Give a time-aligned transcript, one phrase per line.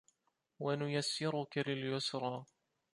[0.59, 2.43] وَنُيَسِّرُكَ لِليُسرى